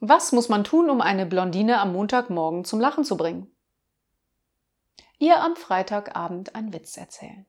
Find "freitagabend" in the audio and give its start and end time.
5.56-6.54